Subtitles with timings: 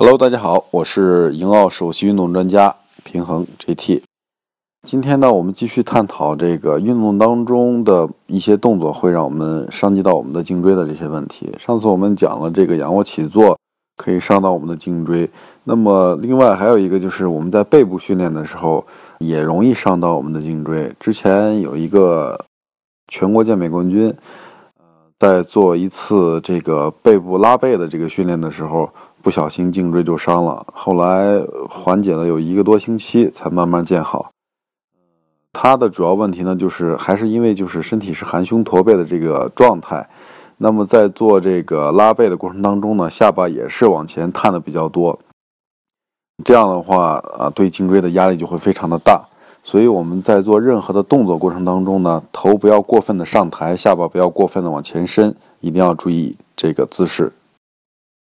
[0.00, 4.00] Hello，大家好，我是盈奥首席运动专家平衡 JT。
[4.86, 11.52] 今天呢，我们继续探讨这个运动当中的一些动作会让我们伤及到我们的颈椎的这些问题。
[11.58, 13.58] 上次我们讲了这个仰卧起坐
[13.96, 15.28] 可以伤到我们的颈椎，
[15.64, 18.86] 那么另外还有一个就是我们在背部训练的时候
[19.18, 20.94] 也容易伤到我们的颈椎。
[21.00, 22.38] 之前有一个
[23.08, 24.14] 全国健美冠军，
[25.18, 28.88] 在做一次这个背部拉背的这个训练的时候。
[29.20, 34.30] 不小心颈椎就伤了，后来缓解了有一个多星期才慢慢见好。
[35.52, 40.08] 他的主要问题呢，就是还是因为就是身体是含胸驼背的这个状态，
[40.56, 45.18] 那么在做这个拉背的过程当中呢，下巴也是往前探的比较多。
[46.44, 49.20] 这样的话啊，对颈椎的压力就会非常的大。
[49.70, 57.30] 所以我们在做任何的动作过程当中呢，头不要过分的上抬，下巴不要过分的往前伸，一定要注意这个姿势。